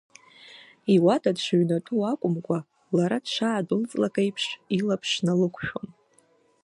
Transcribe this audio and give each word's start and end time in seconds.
Иуада 0.95 1.31
дшыҩнатәоу 1.35 2.01
акәымкәа, 2.11 2.59
лара 2.95 3.17
дшаадәылҵлак 3.25 4.15
еиԥш, 4.23 4.45
илаԥш 4.77 5.11
налықәшәон. 5.25 5.87